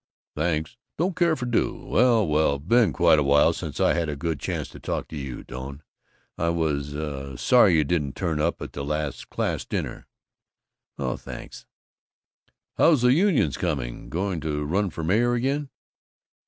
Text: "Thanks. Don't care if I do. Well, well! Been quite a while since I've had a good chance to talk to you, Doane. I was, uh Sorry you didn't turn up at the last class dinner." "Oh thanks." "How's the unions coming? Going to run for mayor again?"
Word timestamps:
"Thanks. 0.35 0.77
Don't 0.97 1.15
care 1.15 1.33
if 1.33 1.43
I 1.43 1.45
do. 1.45 1.75
Well, 1.85 2.25
well! 2.25 2.57
Been 2.57 2.91
quite 2.91 3.19
a 3.19 3.23
while 3.23 3.53
since 3.53 3.79
I've 3.79 3.95
had 3.97 4.09
a 4.09 4.15
good 4.15 4.39
chance 4.39 4.67
to 4.69 4.79
talk 4.79 5.07
to 5.09 5.15
you, 5.15 5.43
Doane. 5.43 5.83
I 6.39 6.49
was, 6.49 6.95
uh 6.95 7.37
Sorry 7.37 7.75
you 7.75 7.83
didn't 7.83 8.15
turn 8.15 8.41
up 8.41 8.63
at 8.63 8.73
the 8.73 8.83
last 8.83 9.29
class 9.29 9.63
dinner." 9.63 10.07
"Oh 10.97 11.17
thanks." 11.17 11.67
"How's 12.77 13.03
the 13.03 13.13
unions 13.13 13.57
coming? 13.57 14.09
Going 14.09 14.39
to 14.41 14.65
run 14.65 14.89
for 14.89 15.03
mayor 15.03 15.35
again?" 15.35 15.69